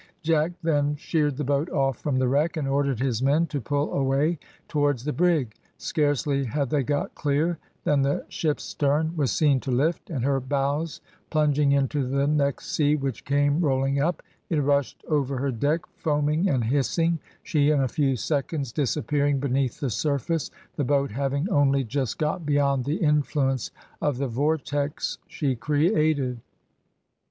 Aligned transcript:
Jack 0.23 0.53
then 0.63 0.95
sheered 0.95 1.37
the 1.37 1.43
boat 1.43 1.69
off 1.69 1.99
from 1.99 2.17
the 2.17 2.27
wreck, 2.27 2.57
and 2.57 2.67
ordered 2.67 2.99
his 2.99 3.21
men 3.21 3.45
to 3.45 3.61
pull 3.61 3.93
away 3.93 4.39
towards 4.67 5.03
the 5.05 5.13
brig. 5.13 5.53
Scarcely 5.77 6.45
had 6.45 6.71
they 6.71 6.81
got 6.81 7.13
clear 7.13 7.59
than 7.83 8.01
the 8.01 8.25
ship's 8.27 8.63
stern 8.63 9.15
was 9.15 9.31
seen 9.31 9.59
to 9.59 9.69
lift, 9.69 10.09
and 10.09 10.25
her 10.25 10.39
bows 10.39 11.01
plunging 11.29 11.71
into 11.73 12.03
the 12.07 12.25
next 12.25 12.71
sea 12.71 12.95
which 12.95 13.23
came 13.25 13.61
rolling 13.61 13.99
up, 14.01 14.23
it 14.49 14.57
rushed 14.63 15.05
over 15.07 15.37
her 15.37 15.51
deck 15.51 15.81
foaming 15.97 16.49
and 16.49 16.63
hissing, 16.63 17.19
she 17.43 17.69
in 17.69 17.79
a 17.79 17.87
few 17.87 18.15
seconds 18.15 18.71
disappearing 18.71 19.39
beneath 19.39 19.79
the 19.79 19.91
surface, 19.91 20.49
the 20.77 20.83
boat 20.83 21.11
having 21.11 21.47
only 21.51 21.83
just 21.83 22.17
got 22.17 22.43
beyond 22.43 22.85
the 22.85 22.97
influence 22.97 23.69
of 24.01 24.17
the 24.17 24.25
vortex 24.27 25.19
she 25.27 25.55
created. 25.55 26.41